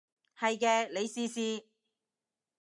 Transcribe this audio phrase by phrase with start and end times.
[0.35, 1.63] 係嘅，你試試